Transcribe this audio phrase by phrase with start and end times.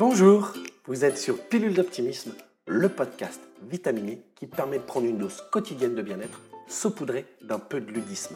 [0.00, 0.54] Bonjour,
[0.86, 2.32] vous êtes sur Pilule d'optimisme,
[2.66, 7.82] le podcast vitaminé qui permet de prendre une dose quotidienne de bien-être saupoudrée d'un peu
[7.82, 8.34] de ludisme.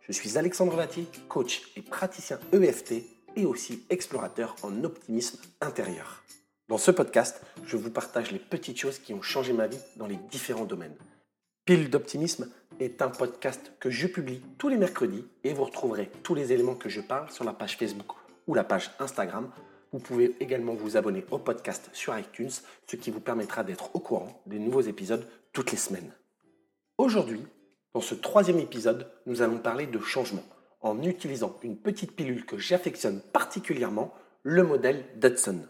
[0.00, 3.04] Je suis Alexandre Vati, coach et praticien EFT
[3.36, 6.24] et aussi explorateur en optimisme intérieur.
[6.68, 10.06] Dans ce podcast, je vous partage les petites choses qui ont changé ma vie dans
[10.06, 10.96] les différents domaines.
[11.66, 12.48] Pile d'optimisme
[12.80, 16.76] est un podcast que je publie tous les mercredis et vous retrouverez tous les éléments
[16.76, 18.10] que je parle sur la page Facebook
[18.46, 19.50] ou la page Instagram.
[19.94, 22.50] Vous pouvez également vous abonner au podcast sur iTunes,
[22.88, 26.10] ce qui vous permettra d'être au courant des nouveaux épisodes toutes les semaines.
[26.98, 27.46] Aujourd'hui,
[27.94, 30.42] dans ce troisième épisode, nous allons parler de changement
[30.80, 34.12] en utilisant une petite pilule que j'affectionne particulièrement,
[34.42, 35.60] le modèle Dudson.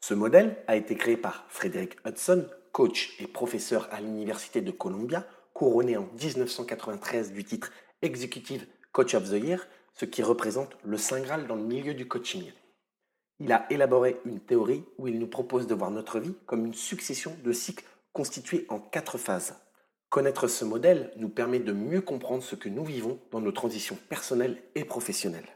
[0.00, 5.24] Ce modèle a été créé par Frédéric Hudson, coach et professeur à l'Université de Columbia,
[5.54, 7.70] couronné en 1993 du titre
[8.02, 9.64] Executive Coach of the Year,
[9.94, 12.50] ce qui représente le Saint Graal dans le milieu du coaching.
[13.40, 16.74] Il a élaboré une théorie où il nous propose de voir notre vie comme une
[16.74, 19.54] succession de cycles constitués en quatre phases.
[20.08, 23.98] Connaître ce modèle nous permet de mieux comprendre ce que nous vivons dans nos transitions
[24.08, 25.48] personnelles et professionnelles.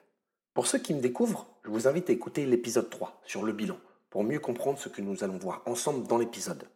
[0.54, 3.78] Pour ceux qui me découvrent, je vous invite à écouter l'épisode 3 sur le bilan
[4.10, 6.68] pour mieux comprendre ce que nous allons voir ensemble dans l'épisode.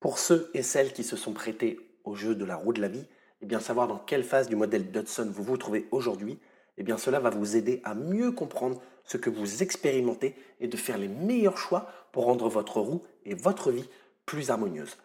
[0.00, 2.88] Pour ceux et celles qui se sont prêtés au jeu de la roue de la
[2.88, 3.06] vie, et
[3.42, 6.40] eh bien savoir dans quelle phase du modèle Dodson vous vous trouvez aujourd'hui,
[6.76, 10.76] eh bien cela va vous aider à mieux comprendre ce que vous expérimentez et de
[10.76, 13.88] faire les meilleurs choix pour rendre votre roue et votre vie
[14.26, 14.96] plus harmonieuses.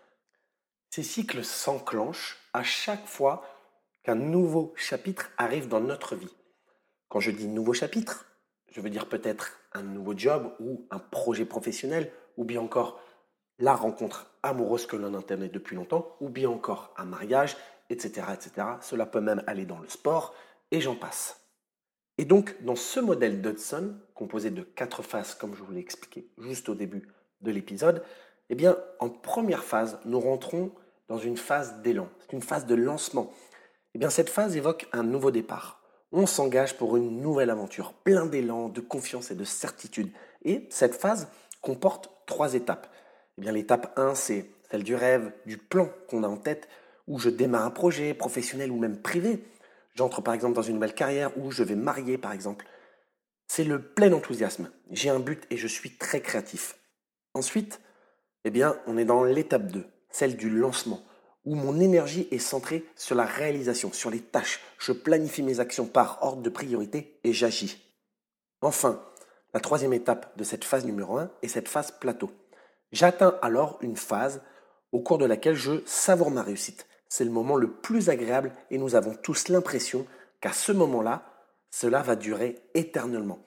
[0.89, 3.43] Ces cycles s'enclenchent à chaque fois
[4.03, 6.33] qu'un nouveau chapitre arrive dans notre vie.
[7.09, 8.25] Quand je dis nouveau chapitre,
[8.71, 13.01] je veux dire peut-être un nouveau job ou un projet professionnel, ou bien encore
[13.59, 17.57] la rencontre amoureuse que l'on interne depuis longtemps, ou bien encore un mariage,
[17.89, 18.67] etc., etc.
[18.81, 20.33] Cela peut même aller dans le sport,
[20.71, 21.38] et j'en passe.
[22.19, 26.27] Et donc, dans ce modèle d'Hudson, composé de quatre phases, comme je vous l'ai expliqué
[26.37, 27.07] juste au début
[27.41, 28.03] de l'épisode,
[28.51, 30.71] eh bien, en première phase, nous rentrons
[31.07, 32.09] dans une phase d'élan.
[32.19, 33.31] C'est une phase de lancement.
[33.95, 35.79] Eh bien, cette phase évoque un nouveau départ
[36.11, 40.09] on s'engage pour une nouvelle aventure, plein d'élan, de confiance et de certitude.
[40.43, 41.27] Et cette phase
[41.61, 42.87] comporte trois étapes.
[43.37, 46.67] Eh bien, l'étape 1, c'est celle du rêve, du plan qu'on a en tête,
[47.07, 49.43] où je démarre un projet professionnel ou même privé.
[49.99, 52.65] J'entre par exemple dans une nouvelle carrière où je vais marier par exemple.
[53.49, 54.71] C'est le plein enthousiasme.
[54.91, 56.77] J'ai un but et je suis très créatif.
[57.33, 57.81] Ensuite,
[58.45, 61.01] eh bien, on est dans l'étape 2, celle du lancement
[61.43, 64.61] où mon énergie est centrée sur la réalisation, sur les tâches.
[64.77, 67.77] Je planifie mes actions par ordre de priorité et j'agis.
[68.61, 69.03] Enfin,
[69.53, 72.31] la troisième étape de cette phase numéro 1 est cette phase plateau.
[72.93, 74.41] J'atteins alors une phase
[74.93, 76.87] au cours de laquelle je savoure ma réussite.
[77.09, 80.05] C'est le moment le plus agréable et nous avons tous l'impression
[80.41, 81.23] qu'à ce moment-là,
[81.71, 83.39] cela va durer éternellement.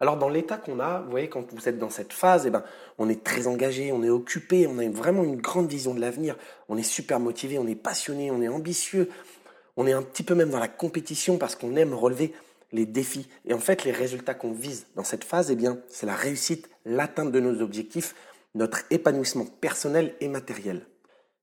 [0.00, 2.62] Alors dans l'état qu'on a, vous voyez, quand vous êtes dans cette phase, eh ben,
[2.98, 6.36] on est très engagé, on est occupé, on a vraiment une grande vision de l'avenir,
[6.68, 9.10] on est super motivé, on est passionné, on est ambitieux,
[9.76, 12.32] on est un petit peu même dans la compétition parce qu'on aime relever
[12.70, 13.28] les défis.
[13.44, 16.68] Et en fait, les résultats qu'on vise dans cette phase, eh bien, c'est la réussite,
[16.84, 18.14] l'atteinte de nos objectifs,
[18.54, 20.86] notre épanouissement personnel et matériel.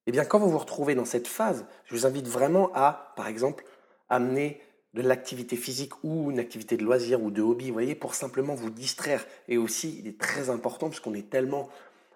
[0.06, 3.26] Eh bien, quand vous vous retrouvez dans cette phase, je vous invite vraiment à, par
[3.26, 3.64] exemple,
[4.08, 4.60] amener
[4.94, 8.54] de l'activité physique ou une activité de loisir ou de hobby, vous voyez, pour simplement
[8.54, 9.26] vous distraire.
[9.48, 11.68] Et aussi, il est très important, parce qu'on est tellement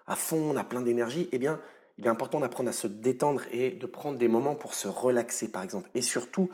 [0.07, 1.59] à fond, on a plein d'énergie, eh bien,
[1.97, 5.51] il est important d'apprendre à se détendre et de prendre des moments pour se relaxer,
[5.51, 5.89] par exemple.
[5.93, 6.49] Et surtout,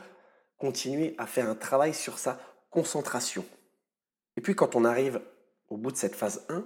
[0.58, 2.38] continuer à faire un travail sur sa
[2.70, 3.44] concentration.
[4.36, 5.20] Et puis, quand on arrive
[5.68, 6.64] au bout de cette phase 1,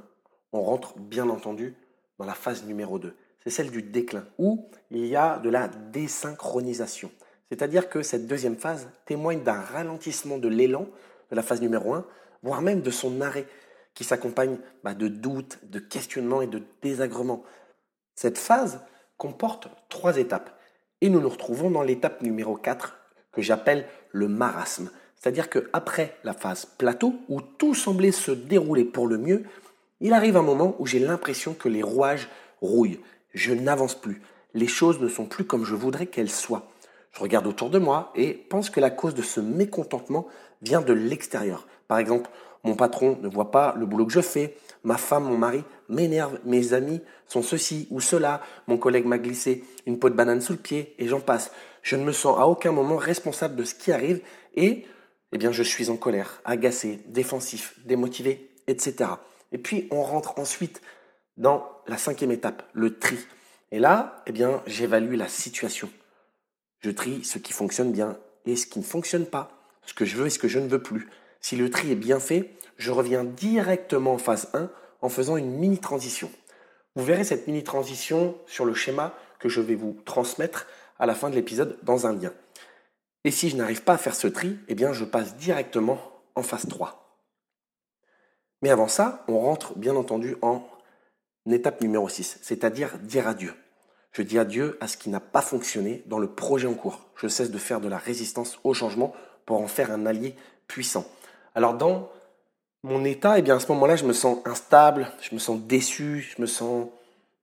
[0.53, 1.77] on rentre bien entendu
[2.19, 3.15] dans la phase numéro 2.
[3.44, 7.10] C'est celle du déclin, où il y a de la désynchronisation.
[7.50, 10.86] C'est-à-dire que cette deuxième phase témoigne d'un ralentissement de l'élan
[11.30, 12.04] de la phase numéro 1,
[12.42, 13.47] voire même de son arrêt,
[13.94, 17.44] qui s'accompagne bah, de doutes, de questionnements et de désagréments.
[18.14, 18.80] Cette phase
[19.16, 20.50] comporte trois étapes,
[21.00, 22.97] et nous nous retrouvons dans l'étape numéro 4,
[23.33, 24.91] que j'appelle le marasme.
[25.16, 29.44] C'est-à-dire qu'après la phase plateau, où tout semblait se dérouler pour le mieux,
[30.00, 32.28] il arrive un moment où j'ai l'impression que les rouages
[32.60, 33.00] rouillent.
[33.32, 34.20] Je n'avance plus.
[34.54, 36.68] Les choses ne sont plus comme je voudrais qu'elles soient.
[37.12, 40.26] Je regarde autour de moi et pense que la cause de ce mécontentement
[40.62, 41.66] vient de l'extérieur.
[41.88, 42.30] Par exemple,
[42.64, 46.38] mon patron ne voit pas le boulot que je fais, ma femme, mon mari m'énervent,
[46.44, 50.52] mes amis sont ceci ou cela, mon collègue m'a glissé une peau de banane sous
[50.52, 51.50] le pied et j'en passe.
[51.82, 54.20] Je ne me sens à aucun moment responsable de ce qui arrive
[54.54, 54.86] et
[55.32, 59.10] eh bien, je suis en colère, agacé, défensif, démotivé, etc.
[59.50, 60.82] Et puis, on rentre ensuite
[61.36, 63.18] dans la cinquième étape, le tri.
[63.70, 65.90] Et là, eh bien, j'évalue la situation.
[66.80, 69.50] Je trie ce qui fonctionne bien et ce qui ne fonctionne pas,
[69.86, 71.08] ce que je veux et ce que je ne veux plus.
[71.40, 74.70] Si le tri est bien fait, je reviens directement en phase 1
[75.00, 76.30] en faisant une mini transition.
[76.94, 80.66] Vous verrez cette mini transition sur le schéma que je vais vous transmettre
[80.98, 82.32] à la fin de l'épisode dans un lien.
[83.24, 85.98] Et si je n'arrive pas à faire ce tri, eh bien je passe directement
[86.34, 87.20] en phase 3.
[88.62, 90.64] Mais avant ça, on rentre bien entendu en
[91.50, 93.54] étape numéro 6, c'est-à-dire dire adieu.
[94.12, 97.00] Je dis adieu à ce qui n'a pas fonctionné dans le projet en cours.
[97.16, 99.15] Je cesse de faire de la résistance au changement
[99.47, 100.34] pour en faire un allié
[100.68, 101.06] puissant.
[101.54, 102.10] Alors dans
[102.83, 106.21] mon état, eh bien à ce moment-là, je me sens instable, je me sens déçu,
[106.21, 106.89] je me sens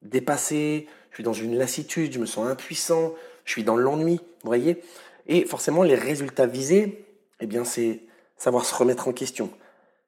[0.01, 3.13] dépassé, je suis dans une lassitude, je me sens impuissant,
[3.45, 4.81] je suis dans l'ennui, vous voyez
[5.27, 7.05] Et forcément, les résultats visés,
[7.39, 8.01] eh bien c'est
[8.37, 9.49] savoir se remettre en question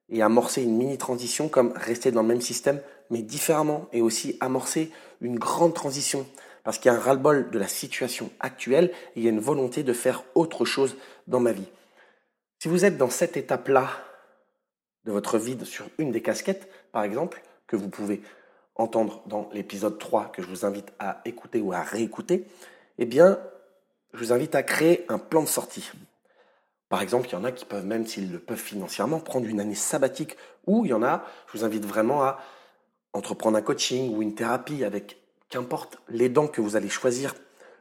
[0.10, 4.38] et amorcer une mini transition comme rester dans le même système mais différemment et aussi
[4.40, 4.92] amorcer
[5.22, 6.26] une grande transition
[6.64, 9.40] parce qu'il y a un ras-le-bol de la situation actuelle et il y a une
[9.40, 10.96] volonté de faire autre chose
[11.28, 11.68] dans ma vie.
[12.60, 13.90] Si vous êtes dans cette étape-là
[15.06, 18.22] de votre vie sur une des casquettes, par exemple, que vous pouvez
[18.76, 22.46] entendre dans l'épisode 3 que je vous invite à écouter ou à réécouter,
[23.00, 23.40] eh bien,
[24.14, 25.90] je vous invite à créer un plan de sortie.
[26.90, 29.60] Par exemple, il y en a qui peuvent, même s'ils le peuvent financièrement, prendre une
[29.60, 30.36] année sabbatique,
[30.68, 32.40] ou il y en a, je vous invite vraiment à
[33.14, 35.18] entreprendre un coaching ou une thérapie avec
[35.50, 37.36] qu'importe les dents que vous allez choisir.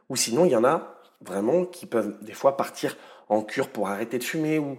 [0.09, 2.97] Ou sinon, il y en a vraiment qui peuvent des fois partir
[3.29, 4.77] en cure pour arrêter de fumer ou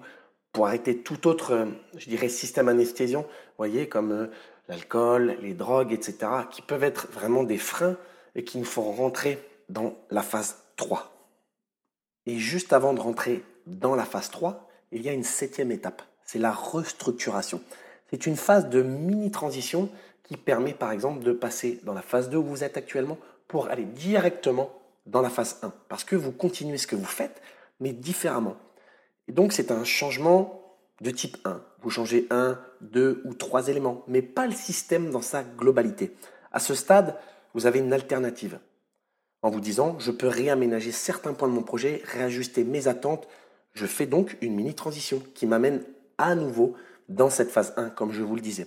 [0.52, 1.66] pour arrêter tout autre, euh,
[1.96, 3.26] je dirais, système anesthésiant,
[3.56, 4.26] voyez, comme euh,
[4.69, 7.96] l'alcool, les drogues, etc., qui peuvent être vraiment des freins
[8.34, 9.38] et qui nous font rentrer
[9.70, 11.10] dans la phase 3.
[12.26, 16.02] Et juste avant de rentrer dans la phase 3, il y a une septième étape,
[16.25, 17.62] c'est la restructuration.
[18.10, 19.88] C'est une phase de mini-transition
[20.32, 23.19] qui permet par exemple de passer dans la phase 2 où vous êtes actuellement
[23.49, 24.73] pour aller directement
[25.05, 25.70] dans la phase 1.
[25.90, 27.43] Parce que vous continuez ce que vous faites,
[27.81, 28.56] mais différemment.
[29.29, 31.61] Et donc c'est un changement de type 1.
[31.82, 36.17] Vous changez un, deux ou trois éléments, mais pas le système dans sa globalité.
[36.50, 37.14] À ce stade,
[37.52, 38.58] vous avez une alternative.
[39.43, 43.29] En vous disant, je peux réaménager certains points de mon projet, réajuster mes attentes.
[43.75, 45.82] Je fais donc une mini transition qui m'amène
[46.17, 46.75] à nouveau
[47.11, 48.67] dans cette phase 1, comme je vous le disais.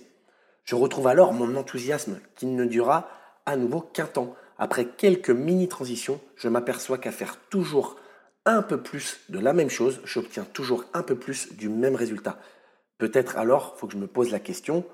[0.66, 3.08] Je retrouve alors mon enthousiasme qui ne durera
[3.46, 4.34] à nouveau qu'un temps.
[4.58, 7.96] Après quelques mini transitions, je m'aperçois qu'à faire toujours
[8.44, 12.38] un peu plus de la même chose, j'obtiens toujours un peu plus du même résultat.
[12.98, 14.84] Peut-être alors, il faut que je me pose la question,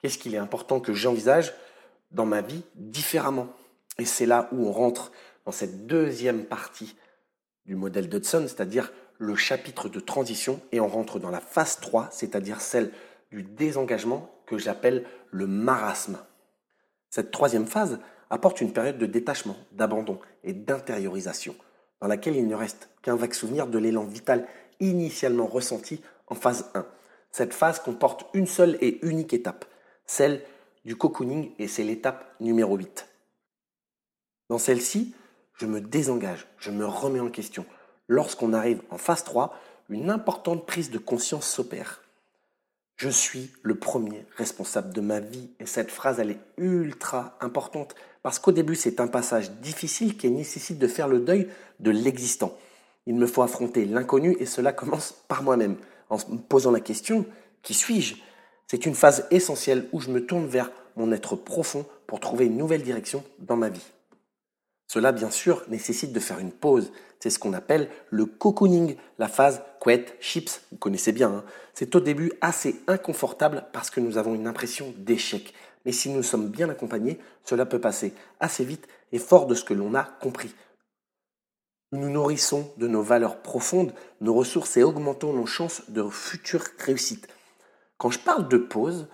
[0.00, 1.54] qu'est-ce qu'il est important que j'envisage
[2.10, 3.48] dans ma vie différemment?
[3.98, 5.12] Et c'est là où on rentre
[5.44, 6.96] dans cette deuxième partie
[7.66, 12.08] du modèle d'Hudson, c'est-à-dire le chapitre de transition, et on rentre dans la phase 3,
[12.10, 12.90] c'est-à-dire celle
[13.30, 16.18] du désengagement que j'appelle le marasme.
[17.08, 18.00] Cette troisième phase
[18.30, 21.54] apporte une période de détachement, d'abandon et d'intériorisation
[22.00, 24.46] dans laquelle il ne reste qu'un vague souvenir de l'élan vital
[24.80, 26.84] initialement ressenti en phase 1.
[27.30, 29.64] Cette phase comporte une seule et unique étape,
[30.04, 30.42] celle
[30.84, 33.06] du cocooning, et c'est l'étape numéro 8.
[34.48, 35.14] Dans celle-ci,
[35.54, 37.66] je me désengage, je me remets en question.
[38.08, 39.54] Lorsqu'on arrive en phase 3,
[39.90, 42.02] une importante prise de conscience s'opère.
[43.00, 45.48] Je suis le premier responsable de ma vie.
[45.58, 47.94] Et cette phrase, elle est ultra importante.
[48.22, 51.48] Parce qu'au début, c'est un passage difficile qui nécessite de faire le deuil
[51.78, 52.54] de l'existant.
[53.06, 55.76] Il me faut affronter l'inconnu et cela commence par moi-même.
[56.10, 57.24] En me posant la question,
[57.62, 58.16] qui suis-je?
[58.66, 62.58] C'est une phase essentielle où je me tourne vers mon être profond pour trouver une
[62.58, 63.86] nouvelle direction dans ma vie.
[64.92, 66.90] Cela, bien sûr, nécessite de faire une pause.
[67.20, 71.30] C'est ce qu'on appelle le cocooning, la phase couette, chips, vous connaissez bien.
[71.30, 71.44] Hein.
[71.74, 75.54] C'est au début assez inconfortable parce que nous avons une impression d'échec.
[75.84, 79.62] Mais si nous sommes bien accompagnés, cela peut passer assez vite et fort de ce
[79.62, 80.52] que l'on a compris.
[81.92, 86.64] Nous nous nourrissons de nos valeurs profondes, nos ressources et augmentons nos chances de future
[86.80, 87.28] réussite.
[87.96, 89.06] Quand je parle de pause,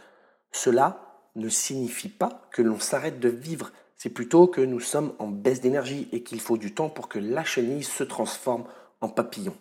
[0.52, 5.28] cela ne signifie pas que l'on s'arrête de vivre c'est plutôt que nous sommes en
[5.28, 8.64] baisse d'énergie et qu'il faut du temps pour que la chenille se transforme
[9.00, 9.56] en papillon.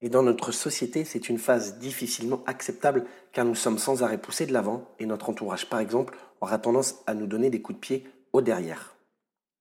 [0.00, 4.46] Et dans notre société, c'est une phase difficilement acceptable car nous sommes sans arrêt poussés
[4.46, 7.80] de l'avant et notre entourage, par exemple, aura tendance à nous donner des coups de
[7.80, 8.96] pied au derrière.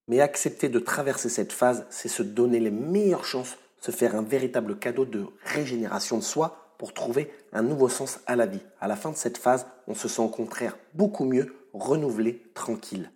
[0.07, 4.23] Mais accepter de traverser cette phase, c'est se donner les meilleures chances, se faire un
[4.23, 8.61] véritable cadeau de régénération de soi pour trouver un nouveau sens à la vie.
[8.79, 13.11] À la fin de cette phase, on se sent au contraire beaucoup mieux, renouvelé, tranquille.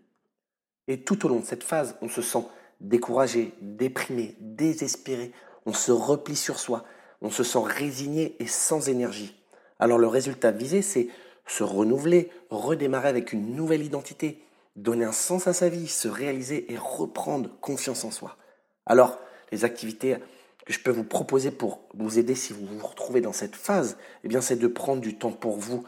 [0.88, 2.44] Et tout au long de cette phase, on se sent
[2.82, 5.32] découragé, déprimé, désespéré,
[5.66, 6.86] on se replie sur soi,
[7.22, 9.36] on se sent résigné et sans énergie.
[9.80, 11.08] Alors le résultat visé, c'est
[11.48, 14.42] se renouveler, redémarrer avec une nouvelle identité,
[14.76, 18.36] donner un sens à sa vie, se réaliser et reprendre confiance en soi.
[18.86, 19.20] Alors,
[19.52, 20.18] les activités
[20.66, 23.98] que je peux vous proposer pour vous aider si vous vous retrouvez dans cette phase,
[24.24, 25.84] eh bien, c'est de prendre du temps pour vous,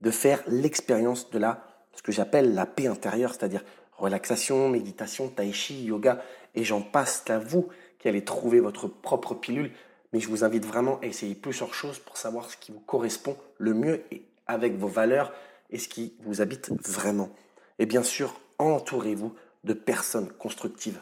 [0.00, 3.64] de faire l'expérience de la, ce que j'appelle la paix intérieure, c'est-à-dire
[3.98, 6.22] relaxation, méditation, tai chi, yoga,
[6.54, 7.24] et j'en passe.
[7.28, 9.72] À vous qui allez trouver votre propre pilule,
[10.12, 13.36] mais je vous invite vraiment à essayer plusieurs choses pour savoir ce qui vous correspond
[13.58, 15.32] le mieux et avec vos valeurs
[15.70, 17.30] et ce qui vous habite vraiment.
[17.78, 19.34] Et bien sûr, entourez-vous
[19.64, 21.00] de personnes constructives.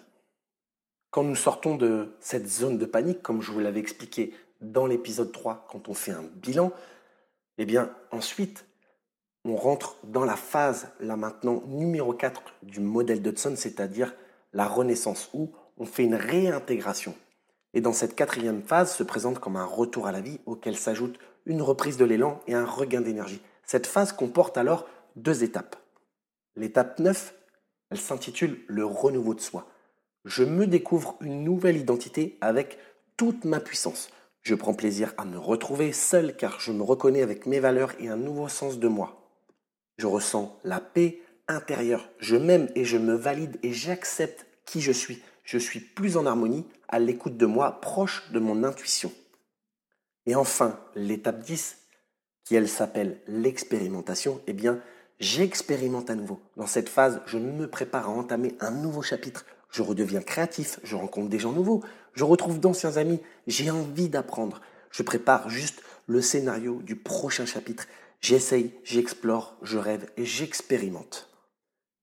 [1.10, 5.30] Quand nous sortons de cette zone de panique, comme je vous l'avais expliqué dans l'épisode
[5.30, 6.72] 3, quand on fait un bilan,
[7.58, 8.66] eh bien ensuite,
[9.44, 14.14] on rentre dans la phase, là maintenant, numéro 4 du modèle Dodson, c'est-à-dire
[14.52, 17.14] la renaissance, où on fait une réintégration.
[17.74, 21.18] Et dans cette quatrième phase se présente comme un retour à la vie auquel s'ajoute
[21.44, 23.42] une reprise de l'élan et un regain d'énergie.
[23.64, 24.86] Cette phase comporte alors
[25.16, 25.76] deux étapes.
[26.56, 27.34] L'étape 9,
[27.90, 29.66] elle s'intitule le renouveau de soi.
[30.24, 32.78] Je me découvre une nouvelle identité avec
[33.16, 34.08] toute ma puissance.
[34.40, 38.08] Je prends plaisir à me retrouver seul car je me reconnais avec mes valeurs et
[38.08, 39.23] un nouveau sens de moi.
[39.96, 42.08] Je ressens la paix intérieure.
[42.18, 45.22] Je m'aime et je me valide et j'accepte qui je suis.
[45.44, 49.12] Je suis plus en harmonie, à l'écoute de moi, proche de mon intuition.
[50.26, 51.76] Et enfin, l'étape 10,
[52.44, 54.80] qui elle s'appelle l'expérimentation, eh bien,
[55.20, 56.40] j'expérimente à nouveau.
[56.56, 59.44] Dans cette phase, je me prépare à entamer un nouveau chapitre.
[59.70, 61.82] Je redeviens créatif, je rencontre des gens nouveaux,
[62.14, 64.60] je retrouve d'anciens amis, j'ai envie d'apprendre.
[64.90, 67.86] Je prépare juste le scénario du prochain chapitre.
[68.24, 71.28] J'essaye, j'explore, je rêve et j'expérimente.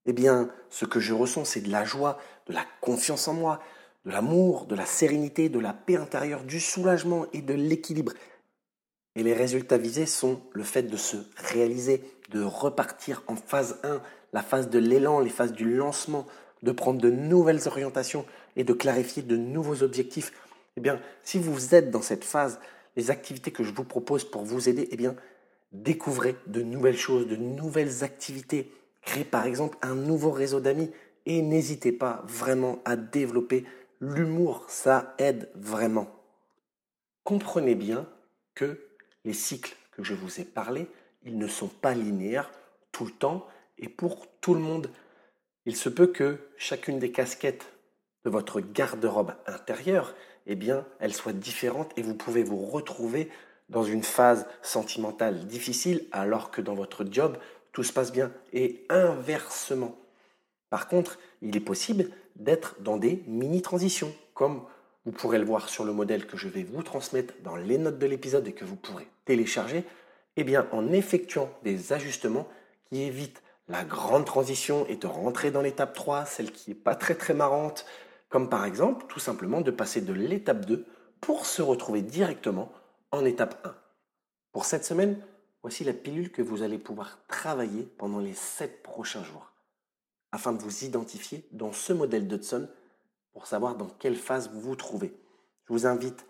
[0.05, 3.59] Eh bien, ce que je ressens, c'est de la joie, de la confiance en moi,
[4.05, 8.13] de l'amour, de la sérénité, de la paix intérieure, du soulagement et de l'équilibre.
[9.15, 13.99] Et les résultats visés sont le fait de se réaliser, de repartir en phase 1,
[14.31, 16.27] la phase de l'élan, les phases du lancement,
[16.61, 20.33] de prendre de nouvelles orientations et de clarifier de nouveaux objectifs.
[20.77, 22.59] Eh bien, si vous êtes dans cette phase,
[22.95, 25.15] les activités que je vous propose pour vous aider, eh bien,
[25.71, 28.71] découvrez de nouvelles choses, de nouvelles activités.
[29.01, 30.91] Créez par exemple un nouveau réseau d'amis
[31.25, 33.65] et n'hésitez pas vraiment à développer
[33.99, 34.65] l'humour.
[34.67, 36.07] Ça aide vraiment.
[37.23, 38.07] Comprenez bien
[38.55, 38.79] que
[39.25, 40.87] les cycles que je vous ai parlé,
[41.23, 42.51] ils ne sont pas linéaires
[42.91, 43.45] tout le temps
[43.77, 44.89] et pour tout le monde.
[45.65, 47.65] Il se peut que chacune des casquettes
[48.25, 50.15] de votre garde-robe intérieure,
[50.47, 53.29] eh bien, elle soit différente et vous pouvez vous retrouver
[53.71, 57.37] dans une phase sentimentale difficile alors que dans votre job,
[57.71, 58.31] tout se passe bien.
[58.53, 59.97] Et inversement.
[60.69, 64.61] Par contre, il est possible d'être dans des mini-transitions, comme
[65.05, 67.97] vous pourrez le voir sur le modèle que je vais vous transmettre dans les notes
[67.97, 69.83] de l'épisode et que vous pourrez télécharger,
[70.37, 72.47] eh bien, en effectuant des ajustements
[72.89, 76.95] qui évitent la grande transition et de rentrer dans l'étape 3, celle qui n'est pas
[76.95, 77.85] très très marrante,
[78.29, 80.85] comme par exemple tout simplement de passer de l'étape 2
[81.21, 82.71] pour se retrouver directement
[83.11, 83.75] en étape 1.
[84.53, 85.21] Pour cette semaine,
[85.61, 89.51] voici la pilule que vous allez pouvoir travailler pendant les 7 prochains jours,
[90.31, 92.69] afin de vous identifier dans ce modèle d'Hudson
[93.33, 95.13] pour savoir dans quelle phase vous vous trouvez.
[95.67, 96.25] Je vous invite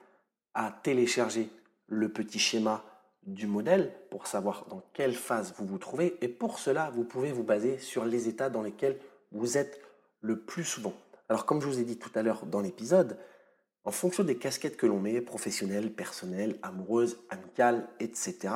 [0.53, 1.49] à télécharger
[1.87, 2.83] le petit schéma
[3.23, 7.31] du modèle pour savoir dans quelle phase vous vous trouvez et pour cela, vous pouvez
[7.31, 8.99] vous baser sur les états dans lesquels
[9.31, 9.79] vous êtes
[10.21, 10.93] le plus souvent.
[11.29, 13.17] Alors comme je vous ai dit tout à l'heure dans l'épisode,
[13.83, 18.53] en fonction des casquettes que l'on met, professionnelles, personnelles, amoureuses, amicales, etc.,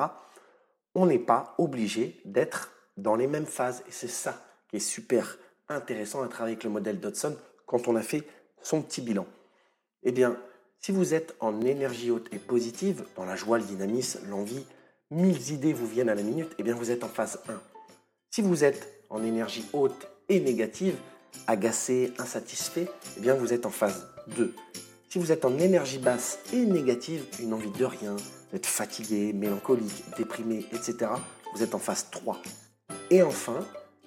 [0.94, 3.82] on n'est pas obligé d'être dans les mêmes phases.
[3.88, 7.96] Et c'est ça qui est super intéressant à travailler avec le modèle Dodson quand on
[7.96, 8.22] a fait
[8.62, 9.26] son petit bilan.
[10.02, 10.38] Eh bien,
[10.80, 14.64] si vous êtes en énergie haute et positive, dans la joie, le dynamisme, l'envie,
[15.10, 17.60] mille idées vous viennent à la minute, eh bien vous êtes en phase 1.
[18.30, 20.96] Si vous êtes en énergie haute et négative,
[21.46, 24.06] agacé, insatisfait, eh bien vous êtes en phase
[24.36, 24.54] 2.
[25.08, 28.16] Si vous êtes en énergie basse et négative, une envie de rien,
[28.52, 31.10] êtes fatigué, mélancolique, déprimé, etc.,
[31.54, 32.42] vous êtes en phase 3.
[33.10, 33.60] Et enfin,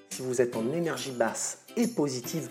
[0.09, 2.49] si vous êtes en énergie basse et positive,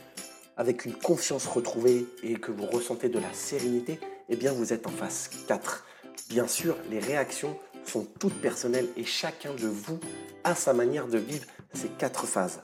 [0.57, 4.87] avec une confiance retrouvée et que vous ressentez de la sérénité, eh bien vous êtes
[4.87, 5.85] en phase 4.
[6.31, 10.01] Bien sûr, les réactions sont toutes personnelles et chacun de vous
[10.43, 12.61] a sa manière de vivre ces quatre phases.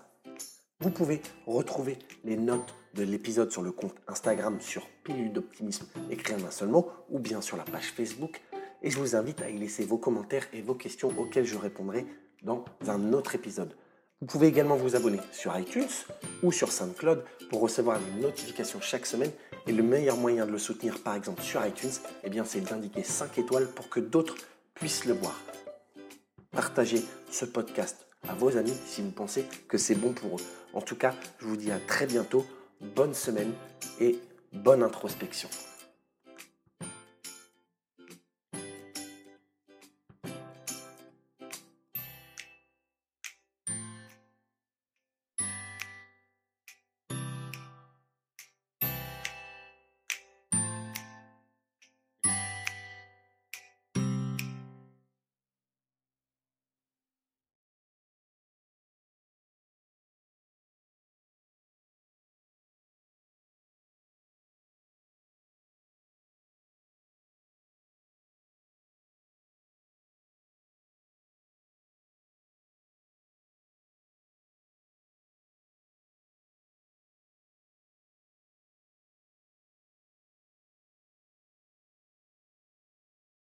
[0.80, 6.34] Vous pouvez retrouver les notes de l'épisode sur le compte Instagram sur Pilule d'optimisme écrit
[6.34, 8.40] en un seul mot ou bien sur la page Facebook
[8.82, 12.06] et je vous invite à y laisser vos commentaires et vos questions auxquelles je répondrai
[12.42, 13.74] dans un autre épisode.
[14.20, 15.88] Vous pouvez également vous abonner sur iTunes
[16.42, 19.30] ou sur SoundCloud pour recevoir les notifications chaque semaine.
[19.66, 21.90] Et le meilleur moyen de le soutenir, par exemple sur iTunes,
[22.22, 24.36] eh bien, c'est d'indiquer 5 étoiles pour que d'autres
[24.74, 25.38] puissent le voir.
[26.52, 30.42] Partagez ce podcast à vos amis si vous pensez que c'est bon pour eux.
[30.72, 32.46] En tout cas, je vous dis à très bientôt,
[32.80, 33.52] bonne semaine
[34.00, 34.18] et
[34.52, 35.48] bonne introspection.